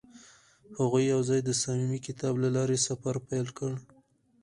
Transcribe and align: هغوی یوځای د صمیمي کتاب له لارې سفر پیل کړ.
هغوی 0.79 1.03
یوځای 1.13 1.39
د 1.43 1.49
صمیمي 1.61 1.99
کتاب 2.07 2.33
له 2.43 2.49
لارې 2.55 2.77
سفر 2.87 3.15
پیل 3.27 3.47
کړ. 3.57 3.71